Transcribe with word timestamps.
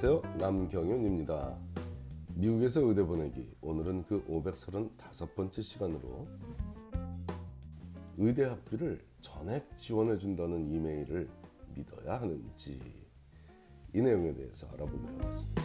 안녕하세요. 0.00 0.36
남경윤입니다. 0.38 1.58
미국에서 2.36 2.82
의대 2.82 3.02
보내기. 3.02 3.50
오늘은 3.60 4.04
그 4.04 4.24
535번째 4.28 5.60
시간으로 5.60 6.28
의대 8.16 8.44
학비를 8.44 9.04
전액 9.20 9.76
지원해 9.76 10.16
준다는 10.16 10.70
이메일을 10.70 11.28
믿어야 11.74 12.20
하는지 12.20 12.80
이 13.92 14.00
내용에 14.00 14.34
대해서 14.34 14.68
알아보기로 14.68 15.18
하겠습니다. 15.18 15.62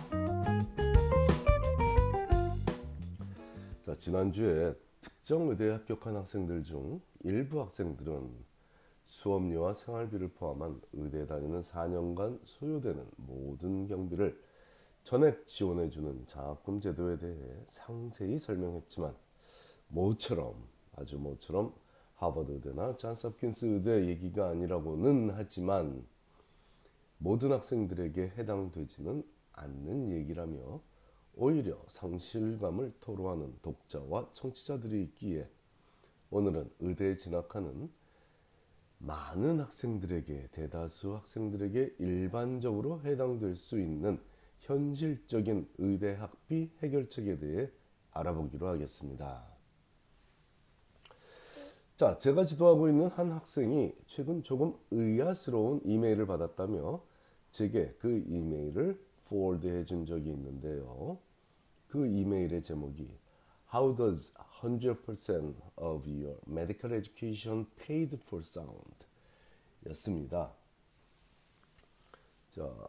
자, 3.86 3.96
지난주에 3.96 4.74
특정 5.00 5.50
의대에 5.50 5.74
합격한 5.74 6.16
학생들 6.16 6.64
중 6.64 7.00
일부 7.24 7.62
학생들은 7.62 8.32
수업료와 9.04 9.74
생활비를 9.74 10.30
포함한 10.30 10.82
의대 10.94 11.26
다니는 11.28 11.62
4년간 11.62 12.40
소요되는 12.46 13.06
모든 13.18 13.88
경비를 13.88 14.40
전액 15.04 15.46
지원해주는 15.46 16.28
장학금 16.28 16.80
제도에 16.80 17.18
대해 17.18 17.38
상세히 17.66 18.40
설명했지만 18.40 19.14
모처럼 19.90 20.56
아주 20.96 21.18
모처럼 21.18 21.74
하버드 22.16 22.54
의대나 22.54 22.96
잔스홉킨스 22.96 23.66
의대 23.66 24.08
얘기가 24.08 24.50
아니라고는 24.50 25.32
하지만 25.32 26.06
모든 27.18 27.52
학생들에게 27.52 28.34
해당되지는 28.38 29.24
않는 29.52 30.12
얘기라며 30.12 30.82
오히려 31.36 31.78
상실감을 31.88 32.94
토로하는 33.00 33.58
독자와 33.62 34.30
청취자들이 34.34 35.04
있기에 35.04 35.50
오늘은 36.30 36.72
의대에 36.80 37.16
진학하는 37.16 37.92
많은 39.06 39.60
학생들에게 39.60 40.50
대다수 40.52 41.16
학생들에게 41.16 41.96
일반적으로 42.00 43.02
해당될 43.02 43.56
수 43.56 43.80
있는 43.80 44.20
현실적인 44.60 45.70
의대 45.78 46.14
학비 46.14 46.72
해결책에 46.80 47.38
대해 47.38 47.70
알아보기로 48.12 48.68
하겠습니다. 48.68 49.46
자, 51.98 52.18
제가 52.18 52.46
지도하고 52.46 52.88
있는 52.88 53.08
한 53.08 53.32
학생이 53.32 53.94
최근 54.08 54.42
조금 54.42 54.74
의아스러운 54.92 55.82
이메일을 55.84 56.26
받았다며 56.26 57.04
제게 57.52 57.94
그 58.00 58.24
이메일을 58.28 59.00
포워드해 59.26 59.84
준 59.86 60.06
적이 60.06 60.32
있는데요. 60.32 61.20
그 61.88 62.08
이메일의 62.08 62.64
제목이 62.64 63.24
How 63.74 63.96
does 63.96 64.34
100% 64.62 65.56
of 65.78 66.08
your 66.08 66.38
medical 66.48 66.94
education 66.94 67.66
paid 67.76 68.16
for 68.22 68.44
sound? 68.44 69.03
였습니다. 69.88 70.54
자, 72.52 72.88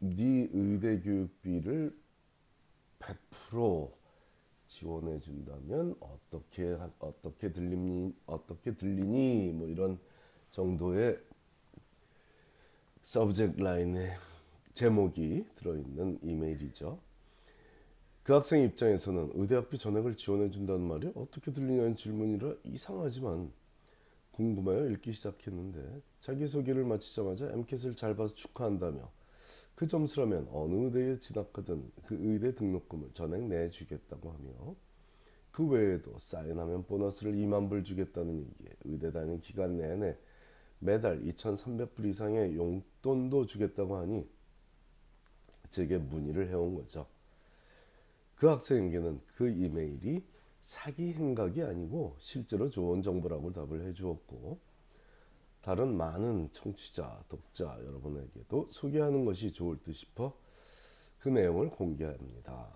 네 0.00 0.48
의대 0.52 1.00
교육비를 1.00 1.96
100% 2.98 3.92
지원해 4.66 5.20
준다면 5.20 5.94
어떻게 6.00 6.76
어떻게 6.98 7.52
들리니 7.52 8.14
어떻게 8.26 8.74
들리니 8.74 9.52
뭐 9.52 9.68
이런 9.68 9.98
정도의 10.50 11.20
subject 13.02 13.60
line의 13.60 14.16
제목이 14.74 15.46
들어 15.56 15.76
있는 15.76 16.18
이메일이죠. 16.22 16.98
그 18.22 18.32
학생 18.32 18.62
입장에서는 18.62 19.32
의대 19.34 19.56
학비 19.56 19.78
전액을 19.78 20.16
지원해 20.16 20.48
준다는 20.50 20.82
말이 20.86 21.12
어떻게 21.14 21.52
들리냐는 21.52 21.96
질문이라 21.96 22.54
이상하지만 22.64 23.52
궁금하여 24.32 24.88
읽기 24.90 25.12
시작했는데. 25.12 26.02
자기소개를 26.20 26.84
마치자마자 26.84 27.50
MCAT을 27.52 27.96
잘 27.96 28.16
봐서 28.16 28.34
축하한다며. 28.34 29.10
그 29.74 29.86
점수라면 29.86 30.48
어느 30.52 30.74
의대에 30.86 31.18
진학하든 31.18 31.90
그 32.06 32.16
의대 32.20 32.54
등록금을 32.54 33.10
전액 33.14 33.44
내주겠다고 33.44 34.30
하며. 34.30 34.76
그 35.50 35.66
외에도 35.66 36.18
사인하면 36.18 36.84
보너스를 36.84 37.34
2만 37.34 37.68
불 37.68 37.84
주겠다는 37.84 38.40
얘기에 38.40 38.76
의대 38.84 39.12
다니는 39.12 39.40
기간 39.40 39.76
내내 39.76 40.16
매달 40.78 41.22
2,300불 41.22 42.06
이상의 42.06 42.56
용돈도 42.56 43.46
주겠다고 43.46 43.96
하니 43.96 44.26
제게 45.70 45.98
문의를 45.98 46.48
해온 46.48 46.74
거죠. 46.74 47.06
그 48.36 48.46
학생에게는 48.48 49.20
그 49.36 49.48
이메일이 49.48 50.24
사기 50.62 51.12
행각이 51.12 51.62
아니고 51.62 52.16
실제로 52.18 52.70
좋은 52.70 53.02
정보라고 53.02 53.52
답을 53.52 53.84
해주었고 53.88 54.58
다른 55.60 55.96
많은 55.96 56.48
청취자, 56.52 57.24
독자 57.28 57.78
여러분에게도 57.84 58.68
소개하는 58.70 59.24
것이 59.24 59.52
좋을 59.52 59.80
듯 59.82 59.92
싶어 59.92 60.36
그 61.18 61.28
내용을 61.28 61.70
공개합니다. 61.70 62.68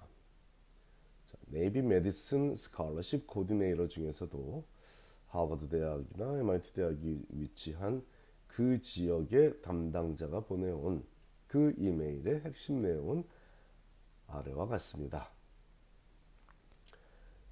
자, 1.27 1.39
Navy 1.47 1.83
Medicine 1.83 2.55
Scholarship 2.55 3.27
코디네이터 3.27 3.89
중에서도 3.89 4.65
하버드 5.29 5.69
대학이나 5.69 6.39
MIT 6.39 6.73
대학이 6.75 7.25
위치한 7.31 8.05
그 8.47 8.81
지역의 8.81 9.63
담당자가 9.63 10.41
보내온 10.41 11.05
그 11.49 11.75
이메일의 11.77 12.41
핵심 12.41 12.83
내용은 12.83 13.25
아래와 14.29 14.67
같습니다. 14.69 15.36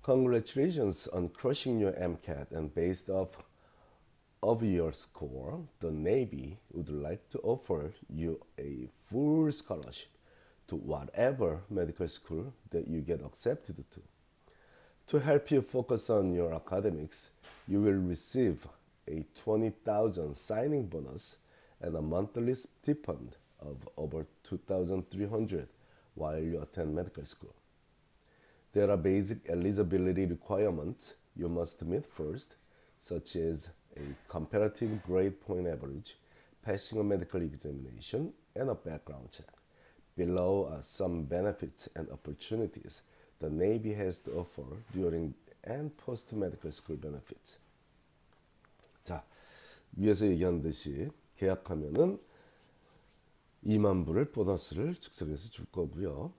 Congratulations 0.05 1.07
on 1.15 1.31
crushing 1.31 1.81
your 1.81 1.93
MCAT 1.93 2.53
and 2.53 2.75
based 2.75 3.09
off 3.09 3.39
of 4.43 4.63
your 4.63 4.93
score, 4.93 5.63
the 5.81 5.91
Navy 5.91 6.59
would 6.73 6.91
like 6.91 7.31
to 7.31 7.39
offer 7.39 7.91
you 8.11 8.39
a 8.59 8.87
full 9.09 9.51
scholarship 9.51 10.11
to 10.69 10.77
whatever 10.77 11.63
medical 11.71 12.07
school 12.07 12.53
that 12.69 12.87
you 12.87 13.01
get 13.01 13.23
accepted 13.25 13.83
to. 13.93 14.03
To 15.07 15.21
help 15.21 15.51
you 15.51 15.63
focus 15.63 16.11
on 16.11 16.35
your 16.35 16.53
academics, 16.53 17.31
you 17.67 17.81
will 17.81 17.95
receive 17.95 18.69
a 19.09 19.25
20,000 19.35 20.37
signing 20.37 20.85
bonus 20.85 21.39
and 21.81 21.97
a 21.97 22.03
monthly 22.03 22.55
stipend 22.55 23.37
of 23.59 23.89
over 23.97 24.27
2,300 24.43 25.67
while 26.15 26.39
you 26.39 26.61
attend 26.61 26.95
medical 26.95 27.25
school. 27.25 27.55
There 28.74 28.90
are 28.90 28.98
basic 28.98 29.50
eligibility 29.50 30.26
requirements 30.26 31.16
you 31.36 31.50
must 31.50 31.82
meet 31.84 32.06
first, 32.06 32.56
such 33.00 33.36
as 33.36 33.70
a 33.96 34.02
comparative 34.28 35.02
grade 35.04 35.40
point 35.42 35.68
average, 35.68 36.18
passing 36.64 37.00
a 37.00 37.04
medical 37.04 37.42
examination, 37.42 38.34
and 38.56 38.70
a 38.70 38.76
background 38.76 39.30
check. 39.32 39.48
Below 40.16 40.70
are 40.72 40.82
some 40.82 41.24
benefits 41.24 41.90
and 41.96 42.10
opportunities 42.12 43.04
the 43.40 43.50
Navy 43.50 43.94
has 43.94 44.18
to 44.20 44.34
offer 44.34 44.64
during 44.92 45.34
and 45.64 45.96
post 45.98 46.34
medical 46.36 46.72
school 46.72 46.98
benefits. 46.98 47.58
자, 49.04 49.24
위에서 49.96 50.28
얘기한 50.28 50.62
듯이 50.62 51.10
계약하면은 51.38 52.20
2만 53.66 54.06
불을 54.06 54.32
보너스를 54.32 54.96
즉석에서 54.96 55.50
줄 55.50 55.66
거고요. 55.72 56.34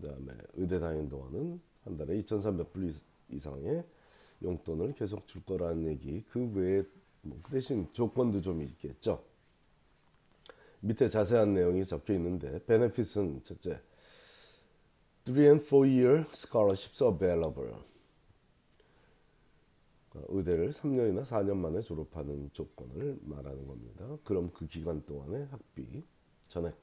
그다음에 0.00 0.32
의대 0.54 0.78
다니는 0.78 1.08
동안은 1.08 1.60
한 1.84 1.96
달에 1.96 2.16
2,300 2.18 2.72
불 2.72 2.92
이상의 3.30 3.84
용돈을 4.42 4.94
계속 4.94 5.26
줄 5.26 5.44
거라는 5.44 5.86
얘기. 5.86 6.22
그 6.30 6.50
외에 6.54 6.82
뭐 7.24 7.38
그 7.42 7.52
대신 7.52 7.88
조건도 7.92 8.40
좀 8.40 8.62
있겠죠. 8.62 9.24
밑에 10.80 11.08
자세한 11.08 11.54
내용이 11.54 11.84
적혀 11.84 12.14
있는데 12.14 12.62
베네핏은 12.66 13.42
첫째 13.42 13.80
3 15.24 15.38
and 15.38 15.64
4 15.64 15.76
year 15.86 16.26
scholarships 16.28 17.02
available. 17.02 17.74
그러니까 20.10 20.34
의대를 20.34 20.72
3년이나 20.72 21.24
4년 21.24 21.56
만에 21.56 21.80
졸업하는 21.80 22.50
조건을 22.52 23.18
말하는 23.22 23.66
겁니다. 23.66 24.18
그럼 24.24 24.50
그 24.52 24.66
기간 24.66 25.02
동안의 25.06 25.46
학비 25.46 26.04
전액 26.48 26.76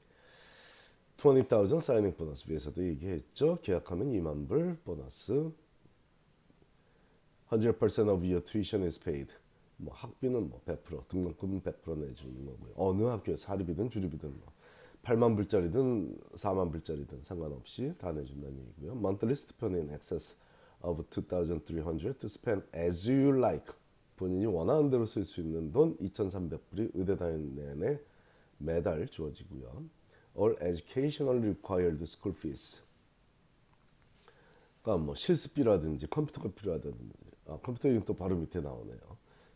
20,000 1.22 1.78
사이닝 1.78 2.16
보너스 2.16 2.50
위에서도 2.50 2.84
얘기했죠. 2.84 3.58
계약하면 3.62 4.10
2만 4.10 4.48
불 4.48 4.76
보너스 4.84 5.52
100% 7.48 8.08
of 8.08 8.24
your 8.24 8.40
tuition 8.40 8.84
is 8.84 8.98
paid. 8.98 9.32
뭐 9.76 9.94
학비는 9.94 10.48
뭐 10.48 10.60
100% 10.66 11.06
등록금 11.08 11.60
100% 11.60 11.98
내주는 11.98 12.44
거고요. 12.44 12.72
어느 12.74 13.02
학교에 13.04 13.36
사립이든 13.36 13.90
주립이든 13.90 14.30
뭐 14.30 14.52
8만 15.04 15.36
불짜리든 15.36 16.18
4만 16.34 16.72
불짜리든 16.72 17.22
상관없이 17.22 17.94
다 17.98 18.10
내준다는 18.10 18.58
얘기고요. 18.58 18.92
Monthly 18.92 19.32
stipend 19.32 19.78
in 19.78 19.94
excess 19.94 20.40
of 20.82 21.04
2,300 21.08 22.18
to 22.18 22.26
spend 22.26 22.66
as 22.74 23.08
you 23.08 23.36
like. 23.38 23.72
본인이 24.16 24.46
원하는 24.46 24.90
대로 24.90 25.06
쓸 25.06 25.24
수 25.24 25.40
있는 25.40 25.70
돈 25.72 25.96
2,300불이 25.98 26.90
의대 26.94 27.16
다니는 27.16 27.54
내내 27.54 28.00
매달 28.58 29.06
주어지고요. 29.08 30.01
All 30.36 30.56
educationally 30.60 31.48
required 31.48 32.02
school 32.02 32.36
fees. 32.36 32.82
그러니까 34.82 35.04
뭐 35.04 35.14
실습비라든지 35.14 36.06
컴퓨터가 36.08 36.50
필요하다든지 36.50 37.14
아, 37.46 37.58
컴퓨터 37.62 37.88
이름 37.88 38.02
또 38.02 38.14
바로 38.14 38.36
밑에 38.36 38.60
나오네요. 38.60 38.98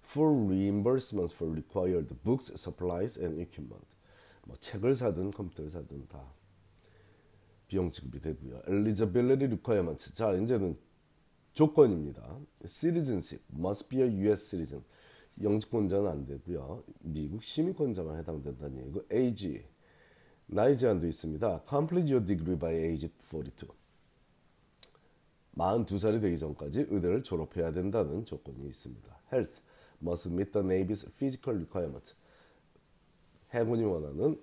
Full 0.04 0.46
reimbursements 0.48 1.34
for 1.34 1.52
required 1.52 2.14
books, 2.22 2.52
supplies 2.52 3.18
and 3.18 3.40
equipment. 3.40 3.86
뭐 4.44 4.56
책을 4.56 4.94
사든 4.94 5.32
컴퓨터를 5.32 5.70
사든 5.70 6.06
다 6.08 6.32
비용 7.66 7.90
지급이 7.90 8.20
되고요. 8.20 8.62
Eligibility 8.68 9.46
requirements. 9.46 10.14
자, 10.14 10.32
이제는 10.32 10.78
조건입니다. 11.52 12.38
citizenship 12.64 13.42
must 13.52 13.88
be 13.88 14.02
a 14.02 14.24
U.S. 14.26 14.50
citizen. 14.50 14.84
영주권자는 15.42 16.08
안 16.08 16.26
되고요. 16.26 16.84
미국 17.00 17.42
시민권자만 17.42 18.18
해당된다는 18.18 18.78
얘기고 18.82 19.02
age 19.12 19.64
나이 20.46 20.76
제한도 20.76 21.06
있습니다. 21.06 21.64
Complete 21.68 22.12
your 22.12 22.24
degree 22.24 22.58
by 22.58 22.74
age 22.74 23.08
42. 23.20 23.66
42살이 25.56 26.20
되기 26.20 26.38
전까지 26.38 26.86
의대를 26.90 27.22
졸업해야 27.22 27.72
된다는 27.72 28.24
조건이 28.24 28.66
있습니다. 28.66 29.18
Health 29.32 29.60
must 30.02 30.28
meet 30.28 30.52
the 30.52 30.66
Navy's 30.66 31.10
physical 31.12 31.58
requirement. 31.58 32.14
해군이 33.50 33.84
원하는 33.84 34.40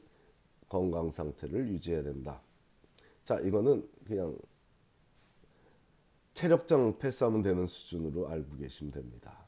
건강 0.67 1.09
상태를 1.09 1.67
유지해야 1.69 2.03
된다. 2.03 2.41
자, 3.23 3.39
이거는 3.39 3.87
그냥 4.05 4.37
체력장 6.33 6.97
패스하면 6.97 7.43
되는 7.43 7.65
수준으로 7.65 8.27
알고 8.27 8.57
계시면 8.57 8.91
됩니다. 8.91 9.42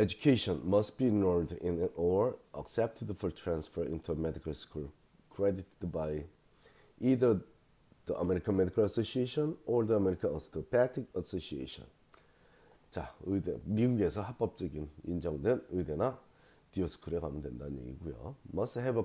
Education 0.00 0.62
must 0.64 0.96
be 0.96 1.08
enrolled 1.08 1.52
in 1.60 1.86
or 1.94 2.36
accepted 2.54 3.14
for 3.18 3.30
transfer 3.30 3.84
into 3.84 4.12
a 4.12 4.14
medical 4.14 4.54
school 4.54 4.90
credited 5.28 5.92
by 5.92 6.24
either 7.02 7.38
the 8.06 8.14
American 8.14 8.56
Medical 8.56 8.84
Association 8.84 9.54
or 9.66 9.84
the 9.84 9.96
American 9.96 10.30
Osteopathic 10.34 11.04
Association. 11.14 11.86
자, 12.90 13.14
의대 13.26 13.58
미국에서 13.64 14.22
합법적인 14.22 14.88
인정된 15.04 15.66
의대나 15.68 16.18
디오스쿨에 16.70 17.20
가면 17.20 17.42
된다는 17.42 17.78
얘기고요. 17.86 18.36
Must 18.54 18.80
have 18.80 18.98
a 18.98 19.04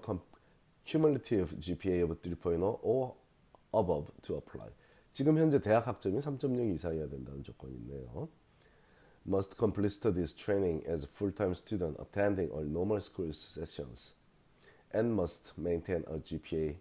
cumulative 0.86 1.60
GPA 1.60 2.04
of 2.04 2.22
3.0 2.22 2.80
or 2.82 3.16
above 3.74 4.14
to 4.22 4.38
apply. 4.38 4.70
지금 5.12 5.38
현재 5.38 5.60
대학 5.60 5.88
학점이 5.88 6.20
3.0 6.20 6.74
이상이어야 6.74 7.10
된다는 7.10 7.44
조건이 7.44 7.76
있네요. 7.76 8.30
Must 9.26 9.58
complete 9.58 9.92
studies 9.92 10.34
training 10.34 10.84
as 10.88 11.04
a 11.04 11.08
full-time 11.08 11.56
student 11.56 11.98
attending 12.00 12.50
all 12.52 12.64
normal 12.64 13.00
school 13.00 13.32
sessions 13.34 14.14
and 14.92 15.14
must 15.14 15.54
maintain 15.58 16.04
a 16.08 16.20
GPA 16.20 16.76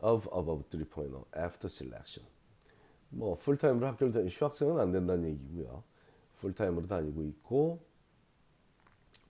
of 0.00 0.28
above 0.32 0.68
3.0 0.70 1.24
after 1.34 1.68
selection. 1.68 2.26
뭐 3.10 3.36
풀타임으로 3.36 3.86
학교를 3.86 4.12
다니 4.12 4.28
휴학생은 4.28 4.78
안 4.78 4.92
된다는 4.92 5.30
얘기고요. 5.30 5.82
풀타임으로 6.40 6.86
다니고 6.86 7.24
있고 7.24 7.80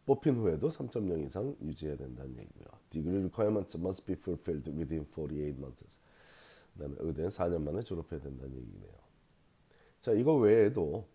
뽑힌 0.04 0.36
후에도 0.36 0.68
3.0 0.68 1.24
이상 1.24 1.54
유지해야 1.62 1.96
된다는 1.96 2.36
얘기고요. 2.38 2.66
Degree 2.90 3.18
requirements 3.18 3.76
must 3.76 4.04
be 4.06 4.14
fulfilled 4.14 4.68
within 4.76 5.06
48 5.06 5.56
months. 5.58 6.00
그다음에 6.74 6.96
의대는 6.98 7.30
4년 7.30 7.62
만에 7.62 7.82
졸업해야 7.82 8.20
된다는 8.20 8.56
얘기네요. 8.56 8.92
자, 10.00 10.12
이거 10.12 10.34
외에도 10.34 11.06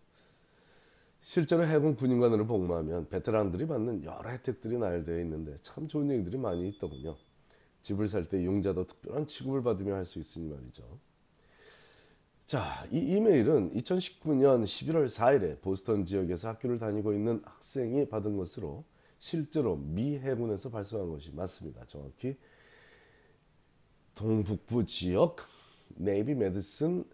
실제로 1.34 1.66
해군 1.66 1.96
군인관으로 1.96 2.46
복무하면 2.46 3.08
베테랑들이 3.08 3.66
받는 3.66 4.04
여러 4.04 4.30
혜택들이 4.30 4.78
나열되어 4.78 5.18
있는데 5.22 5.56
참 5.62 5.88
좋은 5.88 6.08
얘기들이 6.08 6.38
많이 6.38 6.68
있더군요. 6.68 7.16
집을 7.82 8.06
살 8.06 8.28
때 8.28 8.44
용자도 8.44 8.86
특별한 8.86 9.26
취급을 9.26 9.64
받으며 9.64 9.96
할 9.96 10.04
수 10.04 10.20
있으니 10.20 10.48
말이죠. 10.48 10.84
자, 12.46 12.86
이 12.92 12.98
이메일은 12.98 13.72
2019년 13.74 14.62
11월 14.62 15.06
4일에 15.06 15.60
보스턴 15.60 16.06
지역에서 16.06 16.50
학교를 16.50 16.78
다니고 16.78 17.12
있는 17.12 17.42
학생이 17.44 18.08
받은 18.08 18.36
것으로 18.36 18.84
실제로 19.18 19.74
미 19.74 20.16
해군에서 20.16 20.70
발송한 20.70 21.10
것이 21.10 21.32
맞습니다. 21.32 21.84
정확히 21.86 22.36
동북부 24.14 24.84
지역 24.84 25.38
네이비 25.96 26.36
메디슨 26.36 27.04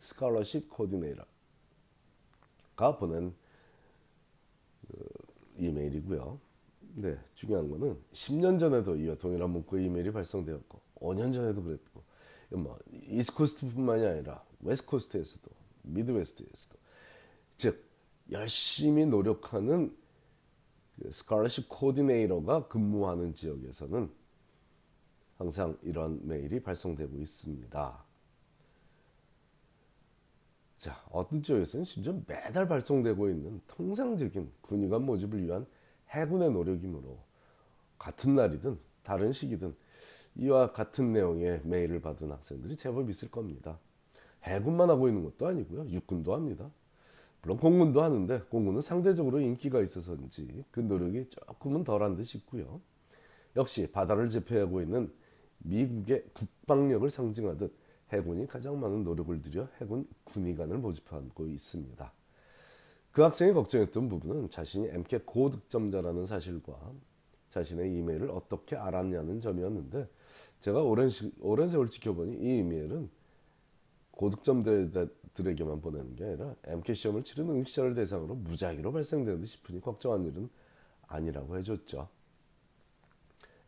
스칼러십 0.00 0.68
코디네이터가 0.68 1.28
보낸 2.98 3.37
이메일이고요. 5.58 6.40
네, 6.94 7.18
중요한 7.34 7.68
거는 7.68 7.96
10년 8.12 8.58
전에도 8.58 8.96
이와 8.96 9.16
동일한 9.16 9.50
문구 9.50 9.78
이메일이 9.78 10.10
발송되었고 10.12 10.80
5년 10.96 11.32
전에도 11.32 11.62
그랬고 11.62 12.02
뭐 12.50 12.78
East 12.90 13.17
Coast뿐만이 13.17 14.06
아니라 14.06 14.42
West 14.60 14.84
Coast에서도 14.84 15.50
Midwest에서도 15.82 16.78
즉 17.56 17.84
열심히 18.30 19.06
노력하는 19.06 19.94
그 20.96 21.12
scholarship 21.12 21.68
코디네이터가 21.68 22.68
근무하는 22.68 23.34
지역에서는 23.34 24.10
항상 25.36 25.78
이런 25.82 26.26
메일이 26.26 26.60
발송되고 26.60 27.16
있습니다. 27.16 28.07
자, 30.78 30.96
어떤 31.10 31.42
지역에서는 31.42 31.84
심지어 31.84 32.14
매달 32.26 32.68
발송되고 32.68 33.28
있는 33.28 33.60
통상적인 33.66 34.52
군의관 34.60 35.02
모집을 35.02 35.44
위한 35.44 35.66
해군의 36.10 36.52
노력이므로 36.52 37.18
같은 37.98 38.36
날이든 38.36 38.78
다른 39.02 39.32
시기든 39.32 39.74
이와 40.36 40.72
같은 40.72 41.12
내용의 41.12 41.62
메일을 41.64 42.00
받은 42.00 42.30
학생들이 42.30 42.76
제법 42.76 43.10
있을 43.10 43.28
겁니다. 43.28 43.80
해군만 44.44 44.88
하고 44.88 45.08
있는 45.08 45.24
것도 45.24 45.48
아니고요. 45.48 45.88
육군도 45.88 46.32
합니다. 46.32 46.70
물론 47.42 47.58
공군도 47.58 48.00
하는데 48.00 48.40
공군은 48.48 48.80
상대적으로 48.80 49.40
인기가 49.40 49.80
있어서인지 49.80 50.64
그 50.70 50.78
노력이 50.78 51.28
조금은 51.28 51.82
덜한 51.82 52.14
듯 52.14 52.22
싶고요. 52.22 52.80
역시 53.56 53.90
바다를 53.90 54.28
제패하고 54.28 54.80
있는 54.80 55.12
미국의 55.58 56.24
국방력을 56.34 57.10
상징하듯 57.10 57.74
해군이 58.12 58.46
가장 58.46 58.80
많은 58.80 59.04
노력을 59.04 59.40
들여 59.42 59.68
해군 59.80 60.06
군의관을 60.24 60.78
모집하고 60.78 61.46
있습니다. 61.46 62.12
그 63.12 63.22
학생이 63.22 63.52
걱정했던 63.52 64.08
부분은 64.08 64.50
자신이 64.50 64.88
MCAT 64.88 65.26
고득점자라는 65.26 66.26
사실과 66.26 66.92
자신의 67.50 67.92
이메일을 67.98 68.30
어떻게 68.30 68.76
알았냐는 68.76 69.40
점이었는데 69.40 70.08
제가 70.60 70.82
오랜, 70.82 71.08
시, 71.10 71.32
오랜 71.40 71.68
세월 71.68 71.88
지켜보니 71.88 72.36
이 72.36 72.58
이메일은 72.58 73.10
고득점들에게만 74.12 75.80
보내는 75.80 76.16
게 76.16 76.24
아니라 76.24 76.54
MCAT 76.64 76.94
시험을 76.94 77.24
치른 77.24 77.48
응시자를 77.50 77.94
대상으로 77.94 78.34
무작위로 78.34 78.92
발생되는 78.92 79.40
듯 79.40 79.46
싶으니 79.46 79.80
걱정한 79.80 80.24
일은 80.24 80.48
아니라고 81.06 81.56
해줬죠. 81.58 82.08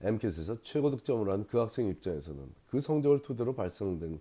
MCAT에서 0.02 0.62
최고 0.62 0.90
득점을 0.90 1.30
한 1.30 1.46
그 1.46 1.58
학생 1.58 1.88
입장에서는 1.88 2.42
그 2.68 2.80
성적을 2.80 3.22
토대로 3.22 3.54
발생된 3.54 4.20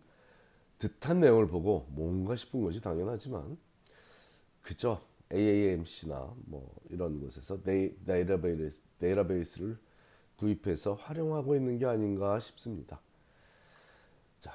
듯한 0.80 1.20
내용을 1.20 1.48
보고 1.48 1.86
뭔가 1.90 2.36
싶은 2.36 2.62
것이 2.62 2.82
당연하지만 2.82 3.58
그저 4.62 5.02
AAMC나 5.32 6.34
뭐 6.46 6.74
이런 6.90 7.20
곳에서 7.20 7.62
데이, 7.62 7.94
데이터베이스, 8.06 8.82
데이터베이스를 9.00 9.78
구입해서 10.38 10.94
활용하고 10.96 11.56
있는 11.56 11.78
게 11.78 11.86
아닌가 11.86 12.40
싶습니다. 12.40 13.02
자, 14.40 14.54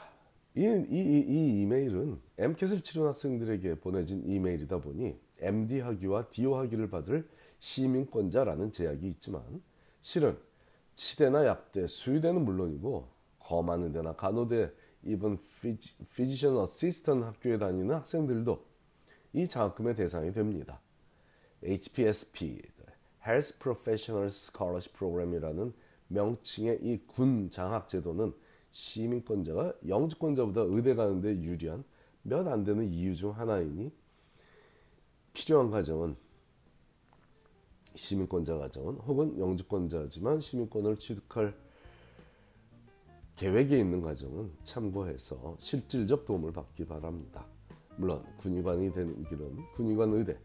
이, 0.54 0.62
이, 0.62 0.97
이, 0.99 1.25
이 1.28 1.62
이메일은 1.62 2.19
MCAT을 2.38 2.83
치른 2.83 3.07
학생들에게 3.07 3.76
보내진 3.81 4.25
이메일이다 4.28 4.78
보니 4.78 5.19
MD 5.40 5.81
학위와 5.81 6.28
DO 6.31 6.54
학위를 6.57 6.88
받을 6.88 7.28
시민권자라는 7.59 8.73
제약이 8.73 9.07
있지만 9.09 9.62
실은 10.00 10.38
치대나 10.94 11.46
약대, 11.46 11.86
수의대는 11.86 12.44
물론이고 12.44 13.08
검안대나 13.40 14.14
간호대, 14.14 14.72
even 15.02 15.38
physician 16.14 16.56
assistant 16.56 17.23
학교에 17.24 17.58
다니는 17.58 17.94
학생들도 17.94 18.64
이 19.34 19.46
장학금의 19.46 19.96
대상이 19.96 20.32
됩니다. 20.32 20.80
HPSP, 21.62 22.62
Health 23.26 23.58
Professional 23.58 24.26
Scholarship 24.26 24.96
Program이라는 24.96 25.72
명칭의 26.08 26.78
이 26.82 27.06
군 27.06 27.50
장학 27.50 27.88
제도는 27.88 28.32
시민권자가 28.70 29.74
영주권자보다 29.88 30.62
의대 30.62 30.94
가는데 30.94 31.30
유리한 31.42 31.84
몇 32.22 32.46
안 32.48 32.64
되는 32.64 32.90
이유 32.92 33.14
중 33.14 33.36
하나이니 33.36 33.92
필요한 35.32 35.70
가정은 35.70 36.16
시민권자 37.94 38.58
가정은 38.58 38.94
혹은 38.96 39.38
영주권자지만 39.38 40.40
시민권을 40.40 40.96
취득할 40.96 41.54
계획에 43.36 43.78
있는 43.78 44.00
과정은 44.00 44.52
참고해서 44.62 45.56
실질적 45.58 46.24
도움을 46.24 46.52
받기 46.52 46.86
바랍니다. 46.86 47.46
물론 47.96 48.24
군의관이 48.38 48.92
되는 48.92 49.22
길은 49.24 49.56
군의관 49.74 50.12
의대 50.12 50.38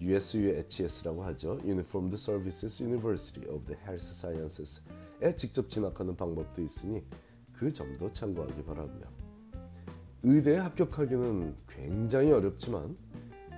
USUHS라고 0.00 1.22
하죠. 1.24 1.58
Uniformed 1.64 2.14
Services 2.14 2.82
University 2.82 3.48
of 3.48 3.64
the 3.66 3.78
Health 3.80 4.04
Sciences에 4.04 5.36
직접 5.36 5.68
진학하는 5.68 6.16
방법도 6.16 6.62
있으니 6.62 7.04
그 7.52 7.72
점도 7.72 8.10
참고하기 8.10 8.64
바라고요. 8.64 9.04
의대에 10.22 10.56
합격하기는 10.56 11.54
굉장히 11.68 12.32
어렵지만 12.32 12.96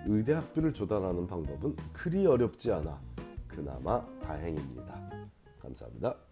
의대 0.07 0.33
학비를 0.35 0.73
조달하는 0.73 1.27
방법은 1.27 1.77
그리 1.93 2.27
어렵지 2.27 2.73
않아 2.73 3.01
그나마 3.49 4.05
다행입니다. 4.21 5.11
감사합니다. 5.61 6.32